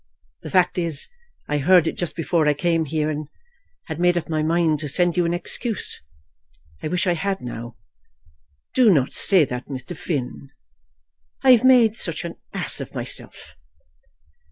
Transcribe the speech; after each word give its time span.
The 0.41 0.49
fact 0.49 0.79
is, 0.79 1.07
I 1.47 1.59
heard 1.59 1.87
it 1.87 1.91
just 1.95 2.15
before 2.15 2.47
I 2.47 2.55
came 2.55 2.85
here, 2.85 3.07
and 3.11 3.27
had 3.85 3.99
made 3.99 4.17
up 4.17 4.27
my 4.27 4.41
mind 4.41 4.79
to 4.79 4.89
send 4.89 5.15
you 5.15 5.25
an 5.27 5.33
excuse. 5.35 6.01
I 6.81 6.87
wish 6.87 7.05
I 7.05 7.13
had 7.13 7.39
now." 7.39 7.77
"Do 8.73 8.89
not 8.89 9.13
say 9.13 9.45
that, 9.45 9.67
Mr. 9.67 9.95
Finn." 9.95 10.49
"I 11.43 11.51
have 11.51 11.63
made 11.63 11.95
such 11.95 12.25
an 12.25 12.37
ass 12.51 12.81
of 12.81 12.95
myself." 12.95 13.55